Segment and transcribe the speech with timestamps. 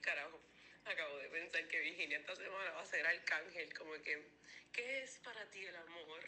[0.00, 0.40] carajo.
[0.84, 4.28] Acabo de pensar que Virginia esta semana va a ser arcángel, como que,
[4.72, 6.20] ¿qué es para ti el amor?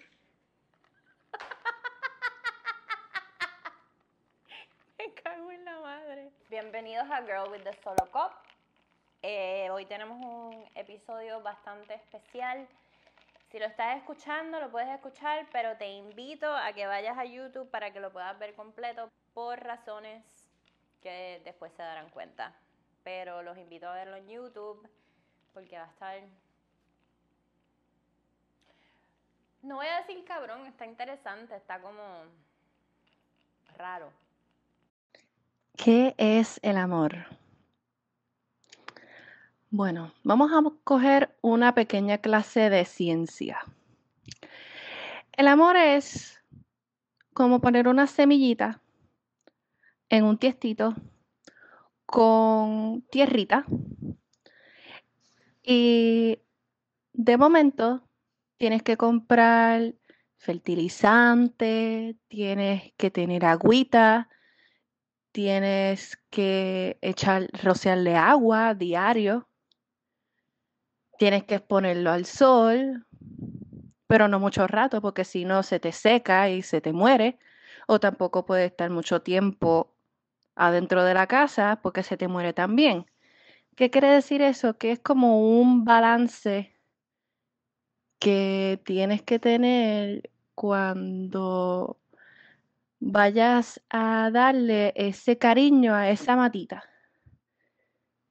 [4.98, 6.30] Me cago en la madre.
[6.50, 8.32] Bienvenidos a Girl with the Solo Cup.
[9.22, 12.68] Eh, hoy tenemos un episodio bastante especial.
[13.50, 17.70] Si lo estás escuchando, lo puedes escuchar, pero te invito a que vayas a YouTube
[17.70, 20.22] para que lo puedas ver completo por razones
[21.02, 22.54] que después se darán cuenta.
[23.02, 24.88] Pero los invito a verlo en YouTube
[25.52, 26.20] porque va a estar...
[29.62, 32.02] No voy a decir cabrón, está interesante, está como
[33.76, 34.10] raro.
[35.76, 37.26] ¿Qué es el amor?
[39.70, 43.60] Bueno, vamos a coger una pequeña clase de ciencia.
[45.32, 46.42] El amor es
[47.32, 48.80] como poner una semillita
[50.08, 50.94] en un tiestito
[52.10, 53.64] con tierrita
[55.62, 56.38] y
[57.12, 58.02] de momento
[58.56, 59.94] tienes que comprar
[60.36, 64.28] fertilizante, tienes que tener agüita,
[65.32, 69.46] tienes que echar, rociarle agua diario
[71.20, 73.04] Tienes que exponerlo al sol,
[74.06, 77.38] pero no mucho rato, porque si no se te seca y se te muere.
[77.86, 79.94] O tampoco puede estar mucho tiempo
[80.54, 83.06] adentro de la casa porque se te muere también.
[83.76, 84.76] ¿Qué quiere decir eso?
[84.78, 86.74] Que es como un balance
[88.18, 91.98] que tienes que tener cuando
[93.00, 96.84] vayas a darle ese cariño a esa matita.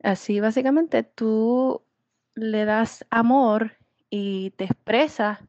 [0.04, 1.82] Así básicamente tú
[2.36, 3.78] le das amor
[4.10, 5.40] y te expresas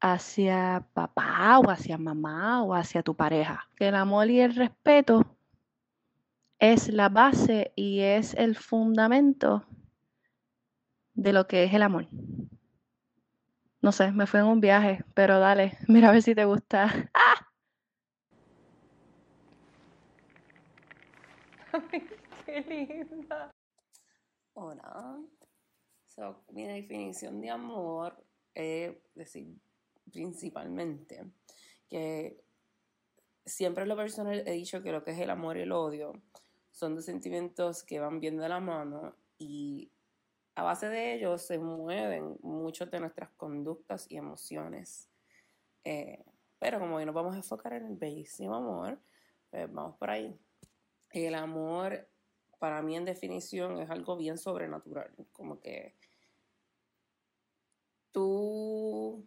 [0.00, 3.68] hacia papá o hacia mamá o hacia tu pareja.
[3.78, 5.35] El amor y el respeto
[6.58, 9.64] es la base y es el fundamento
[11.14, 12.08] de lo que es el amor.
[13.80, 17.10] No sé, me fui en un viaje, pero dale, mira a ver si te gusta.
[17.14, 17.48] ¡Ah!
[22.46, 23.50] qué linda.
[24.54, 25.20] Hola
[26.52, 28.16] mi definición de amor
[28.54, 29.54] es decir,
[30.10, 31.24] principalmente
[31.88, 32.42] que
[33.44, 36.12] siempre en lo personal he dicho que lo que es el amor y el odio
[36.76, 39.90] son dos sentimientos que van bien de la mano y
[40.56, 45.08] a base de ellos se mueven muchas de nuestras conductas y emociones.
[45.84, 46.22] Eh,
[46.58, 49.00] pero como hoy nos vamos a enfocar en el bellísimo amor,
[49.48, 50.38] pues vamos por ahí.
[51.12, 52.06] El amor,
[52.58, 55.96] para mí en definición, es algo bien sobrenatural, como que
[58.12, 59.26] tú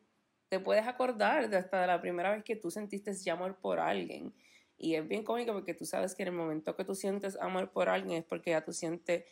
[0.49, 4.35] te puedes acordar de hasta la primera vez que tú sentiste ese amor por alguien.
[4.79, 7.69] Y es bien cómico porque tú sabes que en el momento que tú sientes amor
[7.71, 9.25] por alguien es porque ya tú sientes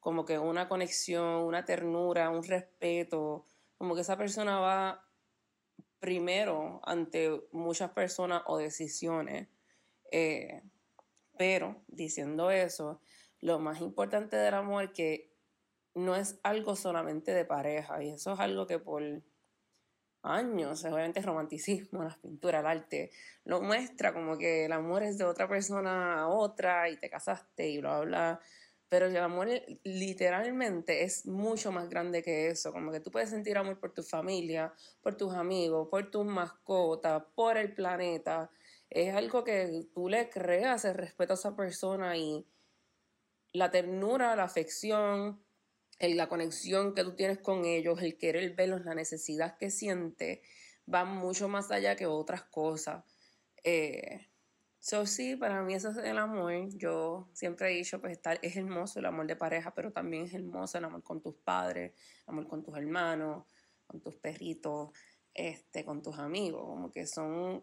[0.00, 3.46] como que una conexión, una ternura, un respeto,
[3.78, 5.08] como que esa persona va
[6.00, 9.46] primero ante muchas personas o decisiones.
[10.10, 10.62] Eh,
[11.38, 13.00] pero diciendo eso,
[13.40, 15.32] lo más importante del amor es que
[15.94, 19.22] no es algo solamente de pareja y eso es algo que por
[20.22, 23.10] años, obviamente el romanticismo, las pinturas, el arte,
[23.44, 27.68] lo muestra como que el amor es de otra persona a otra y te casaste
[27.68, 28.40] y bla, bla,
[28.88, 29.48] pero el amor
[29.84, 34.02] literalmente es mucho más grande que eso, como que tú puedes sentir amor por tu
[34.02, 38.50] familia, por tus amigos, por tus mascotas, por el planeta,
[38.90, 42.46] es algo que tú le creas el respeto a esa persona y
[43.54, 45.42] la ternura, la afección,
[46.00, 50.42] la conexión que tú tienes con ellos, el querer verlos, la necesidad que siente,
[50.92, 53.04] va mucho más allá que otras cosas.
[53.62, 54.28] Eh,
[54.80, 56.52] so, sí, para mí eso es el amor.
[56.76, 60.34] Yo siempre he dicho, pues estar, es hermoso el amor de pareja, pero también es
[60.34, 61.92] hermoso el amor con tus padres,
[62.26, 63.44] el amor con tus hermanos,
[63.86, 64.90] con tus perritos,
[65.34, 66.64] este, con tus amigos.
[66.66, 67.62] Como que son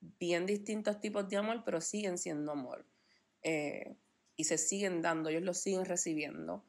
[0.00, 2.86] bien distintos tipos de amor, pero siguen siendo amor.
[3.42, 3.96] Eh,
[4.36, 6.64] y se siguen dando, ellos lo siguen recibiendo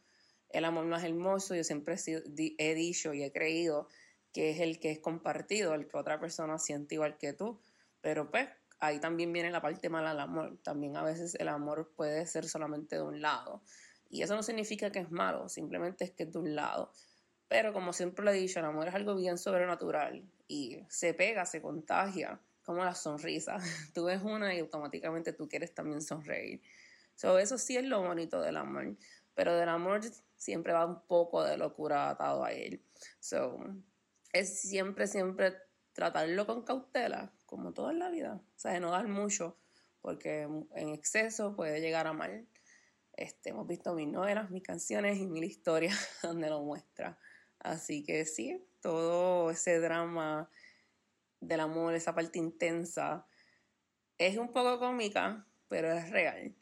[0.49, 1.95] el amor más hermoso, yo siempre
[2.57, 3.87] he dicho y he creído
[4.33, 7.59] que es el que es compartido, el que otra persona siente igual que tú.
[8.01, 8.47] Pero pues
[8.79, 10.57] ahí también viene la parte mala del amor.
[10.63, 13.61] También a veces el amor puede ser solamente de un lado.
[14.09, 16.91] Y eso no significa que es malo, simplemente es que es de un lado.
[17.47, 21.45] Pero como siempre lo he dicho, el amor es algo bien sobrenatural y se pega,
[21.45, 23.57] se contagia, como la sonrisa.
[23.93, 26.61] Tú ves una y automáticamente tú quieres también sonreír.
[27.15, 28.95] So, eso sí es lo bonito del amor.
[29.33, 30.01] Pero del amor
[30.39, 32.83] siempre va un poco de locura atado a él.
[33.19, 33.59] So,
[34.33, 35.55] es siempre, siempre
[35.93, 38.41] tratarlo con cautela, como todo en la vida.
[38.55, 39.59] O sea, no dar mucho,
[40.01, 42.47] porque en exceso puede llegar a mal.
[43.13, 47.19] Este, hemos visto mil novelas, mis canciones y mil historias donde lo muestra.
[47.59, 50.49] Así que sí, todo ese drama
[51.41, 53.27] del amor, esa parte intensa,
[54.17, 56.55] es un poco cómica, pero es real.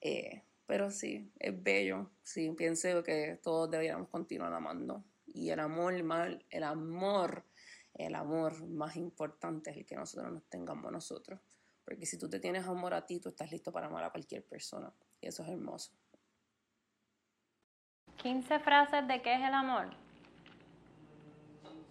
[0.00, 2.10] Eh, pero sí, es bello.
[2.22, 5.04] Sí, pienso que todos deberíamos continuar amando.
[5.26, 7.44] Y el amor, el amor,
[7.94, 11.40] el amor más importante es el que nosotros nos tengamos nosotros.
[11.84, 14.44] Porque si tú te tienes amor a ti, tú estás listo para amar a cualquier
[14.44, 14.92] persona.
[15.20, 15.92] Y eso es hermoso.
[18.16, 19.90] 15 frases de qué es el amor.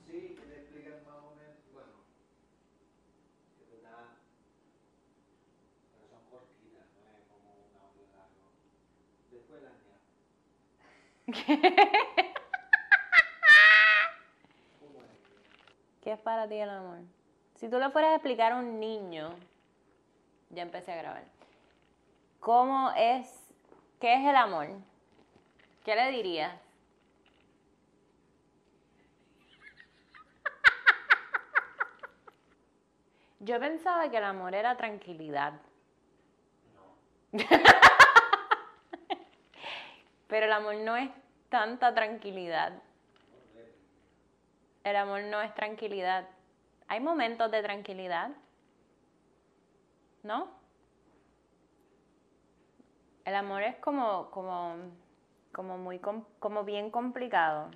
[0.06, 2.04] Sí, que te explican más o menos, bueno,
[3.62, 4.20] es verdad,
[5.92, 8.52] pero son cortitas, no es como un audio largo.
[9.32, 9.72] Después la
[16.02, 17.00] ¿Qué es para ti el amor?
[17.56, 19.34] Si tú le fueras a explicar a un niño,
[20.52, 21.24] ya empecé a grabar,
[22.40, 23.28] ¿cómo es,
[24.00, 24.68] qué es el amor?
[25.84, 26.54] ¿Qué le dirías?
[33.40, 35.54] Yo pensaba que el amor era tranquilidad.
[40.28, 41.10] Pero el amor no es
[41.50, 42.74] tanta tranquilidad.
[44.84, 46.28] El amor no es tranquilidad.
[46.88, 48.32] Hay momentos de tranquilidad.
[50.24, 50.50] ¿No?
[53.26, 54.76] El amor es como, como,
[55.52, 57.72] como muy com- como bien complicado.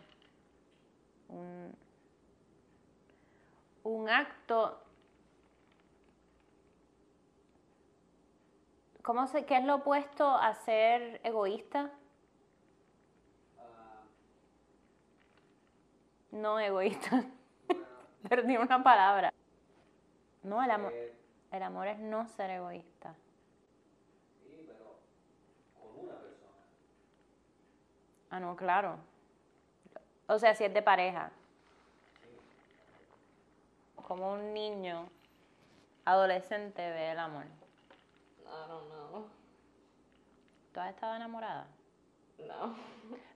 [1.29, 1.75] Un,
[3.83, 4.79] un acto.
[9.03, 11.89] ¿Cómo se, ¿Qué es lo opuesto a ser egoísta?
[13.57, 14.03] Ah,
[16.31, 17.23] No egoísta.
[18.29, 19.33] Perdí una palabra.
[20.43, 21.13] No, el amor, eh,
[21.51, 23.15] el amor es no ser egoísta.
[24.41, 24.99] sí, pero
[25.79, 26.53] con una persona.
[28.29, 28.97] Ah, no, claro.
[30.27, 31.31] O sea, si es de pareja.
[34.07, 35.07] Como un niño
[36.05, 37.45] adolescente ve el amor.
[37.45, 39.27] I don't know.
[40.73, 41.67] ¿Tú has estado enamorada?
[42.47, 42.75] No.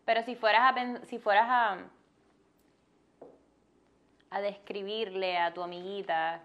[0.05, 1.77] Pero si fueras a si fueras a
[4.33, 6.41] a describirle a tu amiguita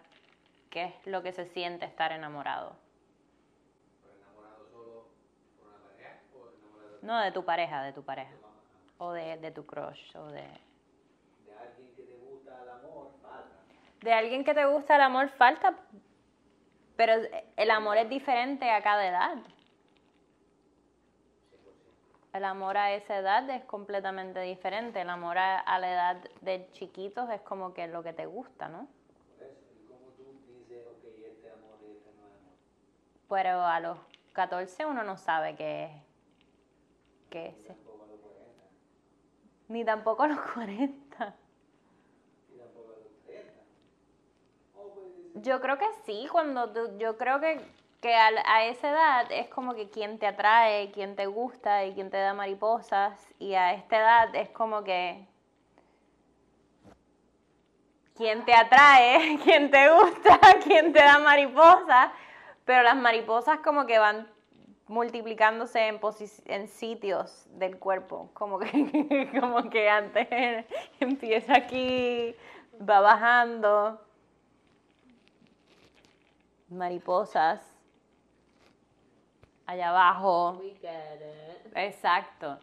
[0.68, 2.76] qué es lo que se siente estar enamorado.
[4.02, 5.06] ¿Pero enamorado solo
[5.58, 8.34] por una pareja o enamorado No de tu pareja, de tu pareja.
[8.98, 10.42] O de, de tu crush, o de...
[10.42, 13.10] de alguien que te gusta el amor?
[13.22, 13.56] Falta.
[14.02, 15.74] De alguien que te gusta el amor falta,
[16.96, 17.14] pero
[17.56, 19.38] el amor es diferente a cada edad.
[22.32, 22.38] 100%.
[22.38, 25.00] El amor a esa edad es completamente diferente.
[25.00, 28.68] El amor a, a la edad de chiquitos es como que lo que te gusta,
[28.68, 28.86] ¿no?
[29.36, 32.54] Por eso, ¿y cómo tú dices, ok, este amor y este no es amor?
[33.28, 33.98] Pero a los
[34.32, 35.90] 14 uno no sabe qué es.
[37.30, 37.64] Qué es.
[37.66, 38.64] Tampoco a los 40,
[39.68, 41.34] Ni tampoco a los 40.
[42.54, 43.52] y tampoco a los 30.
[44.76, 47.60] O puedes decir, Yo creo que sí, cuando tú- yo creo que,
[48.00, 51.94] que a, a esa edad es como que quien te atrae, quien te gusta y
[51.94, 53.26] quien te da mariposas.
[53.38, 55.26] Y a esta edad es como que
[58.14, 62.10] quien te atrae, quien te gusta, quien te da mariposas.
[62.64, 64.28] Pero las mariposas como que van
[64.86, 66.00] multiplicándose en,
[66.46, 68.30] en sitios del cuerpo.
[68.34, 70.66] Como que, como que antes
[71.00, 72.34] empieza aquí,
[72.80, 74.00] va bajando
[76.68, 77.77] mariposas
[79.68, 80.52] allá abajo.
[80.58, 81.76] We get it.
[81.76, 82.58] Exacto.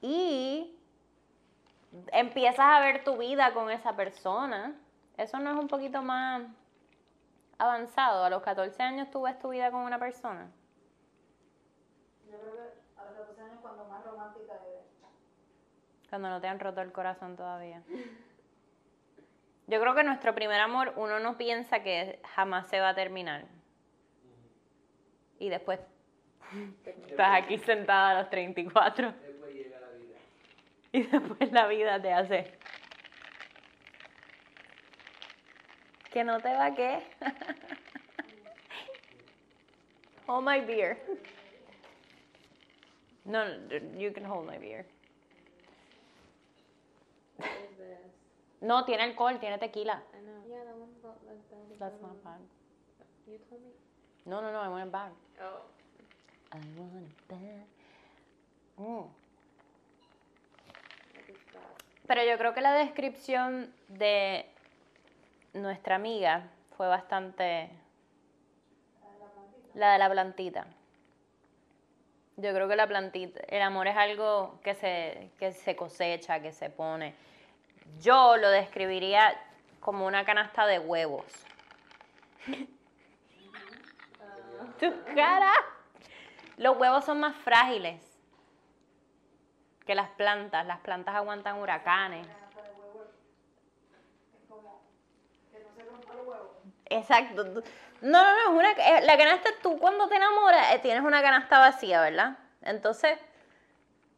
[0.00, 0.74] Y
[2.12, 4.74] empiezas a ver tu vida con esa persona.
[5.16, 6.42] Eso no es un poquito más
[7.58, 8.24] avanzado.
[8.24, 10.50] A los 14 años tú ves tu vida con una persona.
[12.30, 14.86] Yo creo que a los 14 años cuando más romántica eres.
[16.08, 17.82] Cuando no te han roto el corazón todavía.
[19.66, 23.44] Yo creo que nuestro primer amor uno no piensa que jamás se va a terminar.
[25.38, 25.80] Y después
[27.08, 30.18] estás aquí sentada a los 34 después llega la vida.
[30.92, 32.58] y después la vida te hace...
[36.12, 37.02] Que no te va qué.
[40.28, 40.96] hold my beer.
[43.24, 44.86] No, no, you can hold my beer.
[48.60, 50.02] No, tiene alcohol, tiene tequila.
[50.14, 50.42] I know.
[50.48, 51.78] Yeah, that one's not like that.
[51.80, 52.40] That's not bad.
[53.26, 53.83] You told me.
[54.24, 55.12] No, no, no, I want it back.
[55.40, 55.60] Oh.
[56.52, 57.66] I want it back.
[58.78, 59.04] Mm.
[62.06, 64.46] Pero yo creo que la descripción de
[65.52, 67.70] nuestra amiga fue bastante...
[69.74, 70.66] La de la plantita.
[72.36, 76.52] Yo creo que la plantita, el amor es algo que se, que se cosecha, que
[76.52, 77.14] se pone.
[78.00, 79.34] Yo lo describiría
[79.80, 81.24] como una canasta de huevos.
[85.14, 85.52] Cara.
[86.56, 88.00] Los huevos son más frágiles
[89.86, 90.66] que las plantas.
[90.66, 92.26] Las plantas aguantan huracanes.
[96.90, 97.44] Exacto.
[98.00, 101.22] No, no, no, es una, eh, la canasta, tú cuando te enamoras eh, tienes una
[101.22, 102.36] canasta vacía, ¿verdad?
[102.62, 103.18] Entonces,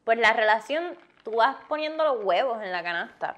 [0.05, 3.37] pues la relación, tú vas poniendo los huevos en la canasta.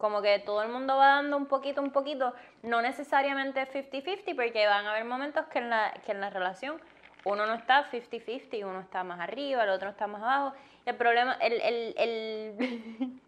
[0.00, 4.66] Como que todo el mundo va dando un poquito, un poquito, no necesariamente 50-50, porque
[4.66, 6.80] van a haber momentos que en, la, que en la relación
[7.24, 10.56] uno no está 50-50, uno está más arriba, el otro está más abajo.
[10.86, 13.20] El problema, el, el, el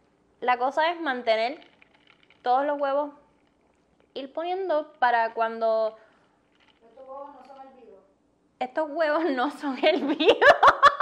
[0.40, 1.60] la cosa es mantener
[2.42, 3.12] todos los huevos
[4.14, 5.96] ir poniendo para cuando
[6.80, 8.00] Estos huevos no son hervidos.
[8.58, 10.36] estos huevos no son hervidos.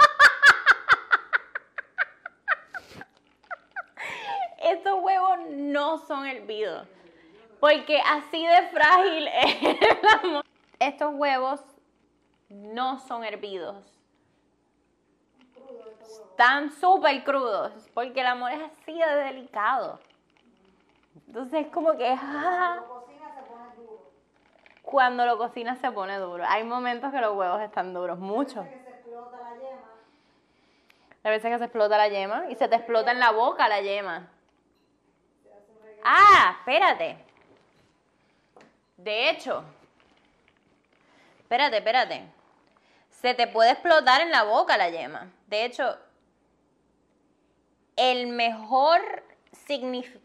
[4.63, 5.39] estos huevos
[5.71, 6.87] no son hervidos.
[7.59, 10.45] Porque así de frágil es el amor.
[10.79, 11.61] Estos huevos
[12.49, 13.85] no son hervidos.
[16.31, 17.71] Están súper crudos.
[17.93, 19.99] Porque el amor es así de delicado.
[21.27, 22.15] Entonces es como que...
[22.19, 22.79] ah,
[24.81, 26.43] cuando lo cocinas se pone duro.
[26.47, 28.63] Hay momentos que los huevos están duros, mucho.
[28.63, 29.37] Que se explota
[31.23, 33.81] la veces que se explota la yema y se te explota en la boca la
[33.81, 34.27] yema.
[36.03, 37.17] Ah, espérate.
[38.97, 39.63] De hecho,
[41.39, 42.25] espérate, espérate.
[43.09, 45.31] Se te puede explotar en la boca la yema.
[45.47, 45.97] De hecho,
[47.95, 49.01] el mejor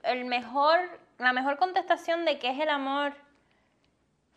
[0.02, 0.78] el mejor,
[1.18, 3.14] la mejor contestación de qué es el amor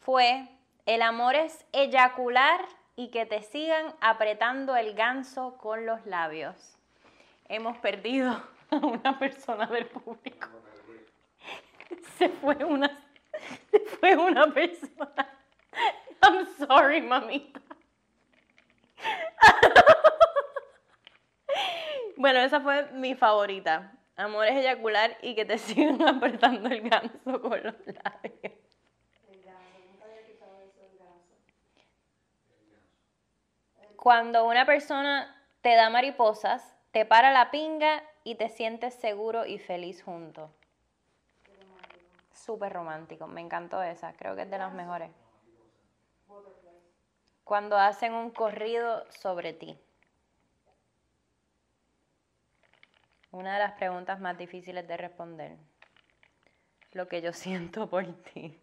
[0.01, 0.47] fue
[0.85, 2.61] el amor es eyacular
[2.95, 6.77] y que te sigan apretando el ganso con los labios.
[7.47, 8.31] Hemos perdido
[8.71, 10.47] a una persona del público.
[12.19, 13.01] Se fue una,
[13.71, 15.39] se fue una persona.
[16.21, 17.61] I'm sorry, mamita.
[22.17, 23.93] Bueno, esa fue mi favorita.
[24.17, 28.53] Amor es eyacular y que te sigan apretando el ganso con los labios.
[33.95, 39.57] Cuando una persona te da mariposas, te para la pinga y te sientes seguro y
[39.57, 40.58] feliz juntos.
[42.49, 45.11] Súper romántico, me encantó esa, creo que es de las mejores.
[47.43, 49.79] Cuando hacen un corrido sobre ti.
[53.29, 55.57] Una de las preguntas más difíciles de responder.
[56.93, 58.59] Lo que yo siento por ti.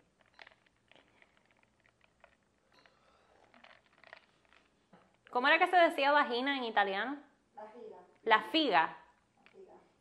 [5.31, 7.19] ¿Cómo era que se decía vagina en italiano?
[7.55, 7.97] La fila.
[8.25, 8.97] La figa.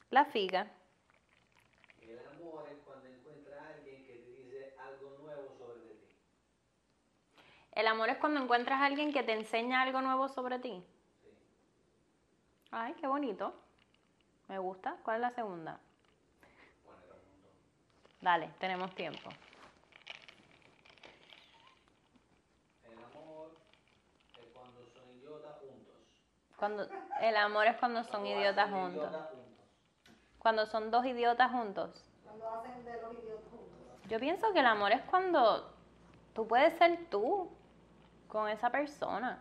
[0.09, 0.71] La figa
[2.35, 6.15] amor es cuando encuentras a alguien que te dice algo nuevo sobre de ti.
[7.75, 10.81] El amor es cuando encuentras a alguien que te enseña algo nuevo sobre ti.
[12.71, 13.53] Ay, qué bonito.
[14.47, 14.95] Me gusta.
[15.03, 15.79] ¿Cuál es la segunda?
[18.21, 19.29] Dale, tenemos tiempo.
[22.85, 23.51] El amor
[24.39, 25.95] es cuando son idiotas juntos.
[26.57, 26.87] Cuando,
[27.21, 28.93] el amor es cuando son Cuando idiotas juntos.
[28.93, 29.45] idiotas juntos.
[30.39, 32.03] Cuando son dos idiotas juntos.
[32.23, 34.09] Cuando hacen de los idiotas juntos.
[34.09, 35.73] Yo pienso que el amor es cuando
[36.33, 37.49] tú puedes ser tú
[38.35, 39.39] con esa persona.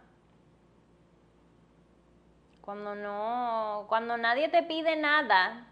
[2.60, 5.66] Cuando no, cuando nadie te pide nada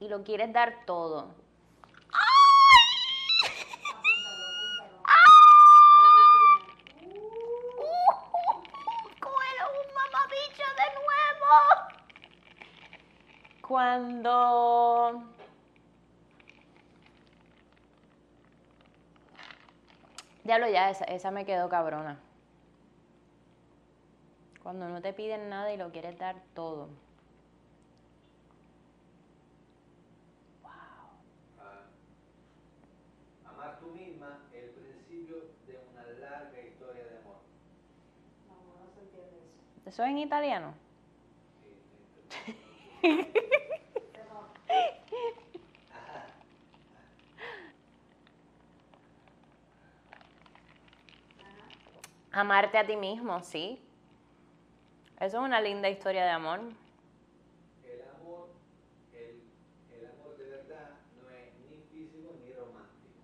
[0.00, 1.28] y lo quieres dar todo.
[9.20, 11.54] ¡Cuelo un mamabicho de nuevo!
[13.68, 15.33] Cuando
[20.44, 22.18] Diablo, ya, esa, esa me quedó cabrona.
[24.62, 26.88] Cuando no te piden nada y lo quieres dar todo.
[30.62, 31.86] Ah,
[33.46, 35.36] amar tú misma es el principio
[35.66, 37.36] de una larga historia de amor.
[38.46, 39.88] No, no se entiende eso.
[39.88, 40.74] ¿Eso es en italiano?
[52.36, 53.80] Amarte a ti mismo, sí.
[55.20, 56.58] Eso es una linda historia de amor.
[57.84, 58.48] El amor,
[59.12, 59.40] el,
[59.96, 63.20] el amor de verdad no es ni físico ni romántico.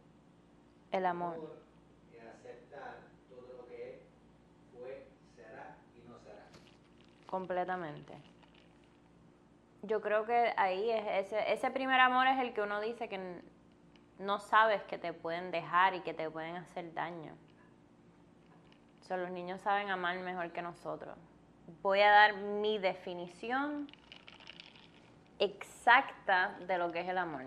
[0.93, 1.59] El amor.
[2.12, 2.99] es aceptar
[3.29, 4.00] todo lo que es,
[4.73, 8.14] fue, será y completamente.
[9.83, 13.43] Yo creo que ahí es ese, ese primer amor es el que uno dice que
[14.21, 17.35] no sabes que te pueden dejar y que te pueden hacer daño.
[19.17, 21.17] Los niños saben amar mejor que nosotros.
[21.83, 23.88] Voy a dar mi definición
[25.40, 27.43] exacta de lo que es el amor.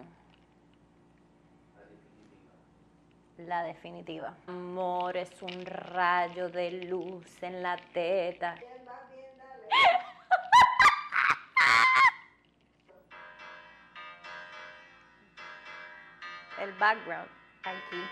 [3.38, 4.36] La definitiva.
[4.48, 8.56] Amor es un rayo de luz en la teta.
[16.62, 17.30] El background
[17.64, 18.04] aquí.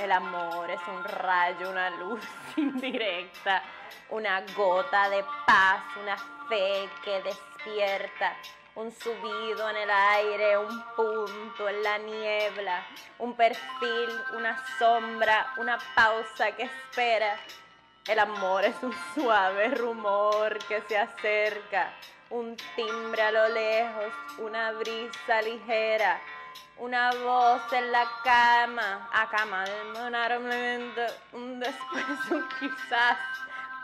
[0.00, 2.20] El amor es un rayo, una luz
[2.56, 3.62] indirecta,
[4.10, 6.16] una gota de paz, una
[6.48, 8.36] fe que despierta,
[8.76, 12.86] un subido en el aire, un punto en la niebla,
[13.18, 17.36] un perfil, una sombra, una pausa que espera.
[18.06, 21.92] El amor es un suave rumor que se acerca,
[22.30, 26.20] un timbre a lo lejos, una brisa ligera,
[26.78, 29.64] una voz en la cama, a cama,
[30.38, 31.02] momento,
[31.32, 33.18] un después, un quizás,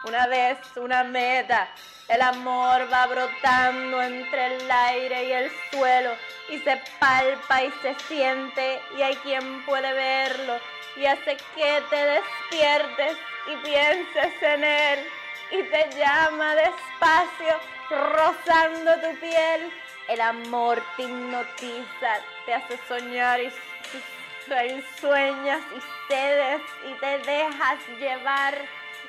[0.04, 1.68] una vez, una meta.
[2.08, 6.10] El amor va brotando entre el aire y el suelo
[6.50, 10.60] y se palpa y se siente y hay quien puede verlo
[10.96, 13.16] y hace que te despiertes
[13.46, 15.06] y pienses en él
[15.50, 19.72] y te llama despacio rozando tu piel.
[20.08, 25.80] El amor te hipnotiza, te hace soñar y su- sueñas y
[26.12, 28.54] cedes y te dejas llevar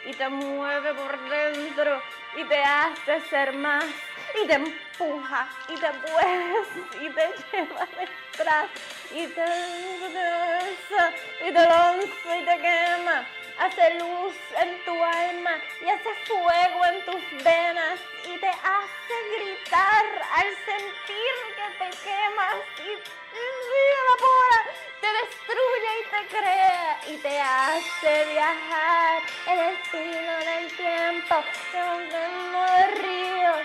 [0.06, 2.02] y te mueve por dentro
[2.38, 3.84] y te hace ser más
[4.42, 6.68] y te empuja y te puedes
[7.02, 8.70] y te lleva detrás
[9.12, 9.46] y te
[10.16, 13.26] besa y te lanza y te quema
[13.60, 19.45] hace luz en tu alma y hace fuego en tus venas y te hace gritar
[20.36, 24.60] al sentir que te quemas y, y evapora,
[25.00, 31.36] te destruye y te crea y te hace viajar en el filo del tiempo,
[31.72, 33.62] de ríos,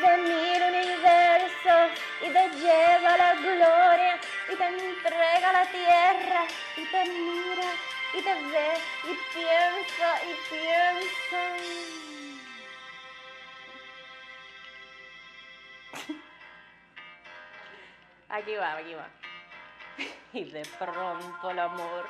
[0.00, 1.86] de mil universos
[2.22, 4.18] y te lleva la gloria
[4.50, 7.70] y te entrega la tierra y te mira
[8.14, 8.72] y te ve
[9.04, 12.03] y piensa y piensa.
[18.34, 19.08] Aquí va, aquí va.
[20.32, 22.04] Y de pronto el amor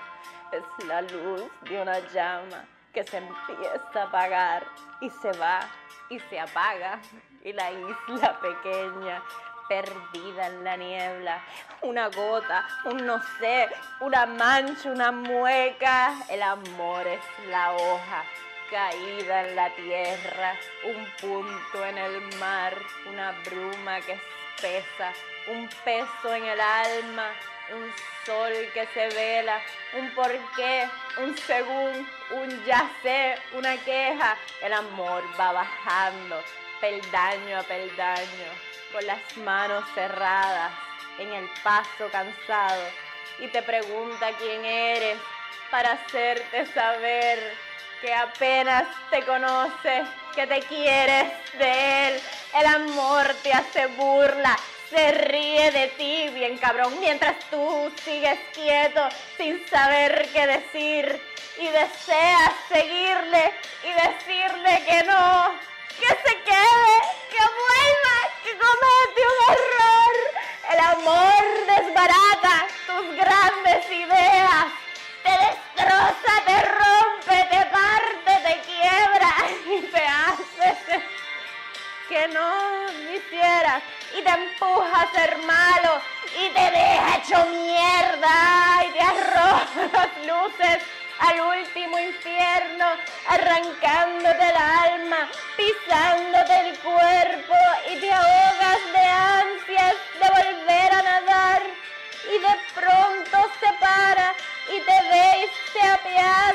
[0.53, 4.65] es la luz de una llama que se empieza a apagar
[5.03, 5.61] y se va
[6.09, 6.99] y se apaga.
[7.43, 9.23] Y la isla pequeña,
[9.69, 11.45] perdida en la niebla,
[11.83, 13.69] una gota, un no sé,
[14.01, 16.15] una mancha, una mueca.
[16.31, 18.25] El amor es la hoja
[18.71, 22.75] caída en la tierra, un punto en el mar,
[23.07, 24.19] una bruma que
[24.57, 25.13] espesa,
[25.49, 27.33] un peso en el alma,
[27.73, 27.93] un
[28.25, 29.61] sol que se vela,
[29.95, 30.89] un porqué,
[31.19, 34.37] un según, un ya sé, una queja.
[34.63, 36.43] El amor va bajando,
[36.81, 38.51] peldaño a peldaño,
[38.93, 40.73] con las manos cerradas,
[41.19, 42.83] en el paso cansado,
[43.39, 45.19] y te pregunta quién eres
[45.71, 47.57] para hacerte saber
[48.01, 52.21] que apenas te conoce, que te quieres de él.
[52.55, 54.59] El amor te hace burla,
[54.91, 61.21] se ríe de ti, bien cabrón, mientras tú sigues quieto, sin saber qué decir,
[61.59, 63.53] y deseas seguirle
[63.85, 65.53] y decirle que no,
[66.01, 66.97] que se quede,
[67.31, 70.15] que vuelva, que comete un error.
[70.73, 74.67] El amor desbarata tus grandes ideas,
[75.23, 76.94] te destroza, te rompe,
[82.15, 83.83] que no hicieras
[84.17, 86.01] y te empuja a ser malo
[86.41, 90.79] y te deja hecho mierda y te arroja las luces
[91.19, 92.87] al último infierno,
[93.29, 97.57] arrancándote el alma, pisándote el cuerpo
[97.91, 101.63] y te ahogas de ansias de volver a nadar
[102.33, 104.35] y de pronto se para
[104.69, 106.54] y te ve y se apiada.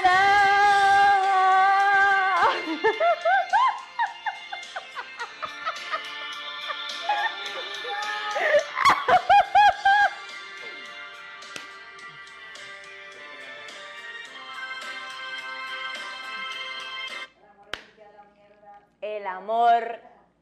[19.30, 20.00] Amor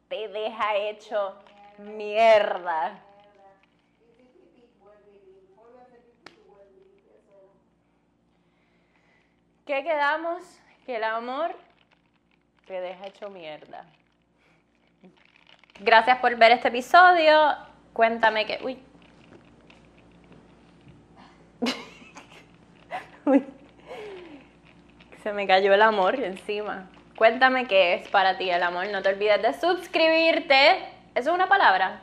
[0.07, 1.35] te deja hecho
[1.77, 2.99] mierda.
[9.65, 10.41] ¿Qué quedamos?
[10.85, 11.53] Que el amor
[12.65, 13.85] Te deja hecho mierda.
[15.79, 17.55] Gracias por ver este episodio.
[17.93, 18.59] Cuéntame que.
[18.63, 18.79] Uy.
[23.25, 23.45] Uy.
[25.23, 26.89] Se me cayó el amor encima.
[27.17, 28.87] Cuéntame qué es para ti el amor.
[28.89, 30.77] No te olvides de suscribirte.
[31.15, 31.99] ¿Eso es una palabra?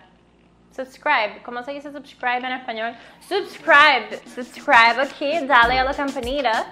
[0.75, 1.41] Subscribe.
[1.45, 2.97] ¿Cómo se dice subscribe en español?
[3.21, 4.21] Subscribe.
[4.35, 5.47] Subscribe aquí.
[5.47, 6.67] Dale a la campanita.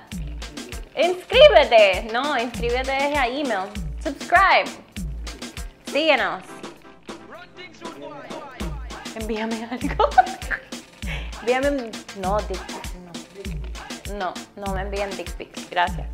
[0.97, 2.09] Inscríbete.
[2.13, 3.69] No, inscríbete a email.
[4.03, 4.65] Subscribe.
[5.87, 6.43] Síguenos.
[9.21, 10.09] Envíame algo.
[11.43, 11.93] Envíame.
[12.17, 12.61] No, dick
[14.09, 14.19] no.
[14.19, 15.71] No, no me envíen dick pics.
[15.71, 16.09] Gracias.